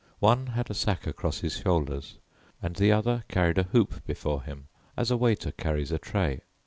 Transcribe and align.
One 0.17 0.47
had 0.47 0.71
a 0.71 0.73
sack 0.73 1.05
across 1.05 1.41
his 1.41 1.57
shoulders 1.57 2.17
and 2.59 2.75
the 2.75 2.91
other 2.91 3.23
carried 3.27 3.59
a 3.59 3.63
hoop 3.69 4.03
before 4.07 4.41
him 4.41 4.67
as 4.97 5.11
a 5.11 5.15
waiter 5.15 5.51
carries 5.51 5.91
a 5.91 5.99
tray. 5.99 6.41